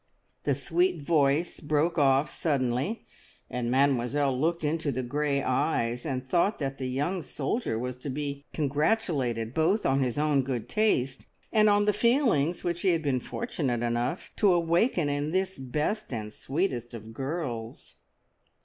[0.45, 3.05] The sweet voice broke off suddenly,
[3.51, 8.09] and Mademoiselle looked into the grey eyes, and thought that the young soldier was to
[8.09, 13.03] be congratulated both on his own good taste, and on the feelings which he had
[13.03, 17.97] been fortunate enough to awaken in this best and sweetest of girls.